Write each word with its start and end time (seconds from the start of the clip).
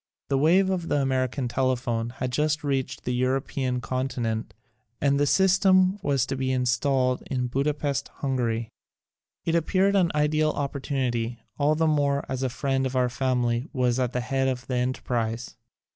The 0.29 0.37
wave 0.39 0.71
of 0.71 0.87
the 0.87 0.99
American 0.99 1.47
tele 1.47 1.75
phone 1.75 2.09
had 2.09 2.31
just 2.31 2.63
reached 2.63 3.03
the 3.03 3.13
European 3.13 3.81
con 3.81 4.07
tinent 4.07 4.45
and 4.99 5.19
the 5.19 5.27
system 5.27 5.99
was 6.01 6.25
to 6.25 6.35
be 6.35 6.51
installed 6.51 7.21
in 7.29 7.45
Budapest, 7.45 8.07
Hungary. 8.07 8.69
It 9.45 9.53
appeared 9.53 9.95
an 9.95 10.11
ideal 10.15 10.49
opportunity, 10.49 11.43
all 11.59 11.75
the 11.75 11.85
more 11.85 12.25
as 12.27 12.41
a 12.41 12.49
friend 12.49 12.87
of 12.87 12.95
our 12.95 13.09
family 13.09 13.69
was 13.73 13.99
at 13.99 14.11
the 14.11 14.21
head 14.21 14.47
of 14.47 14.65
the 14.65 14.77
enterprise. 14.77 15.55